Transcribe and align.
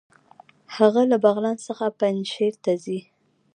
هغه 0.75 1.01
له 1.11 1.17
بغلان 1.23 1.57
څخه 1.67 1.85
پنجهیر 1.99 2.53
ته 2.63 2.71
ځي. 2.83 2.99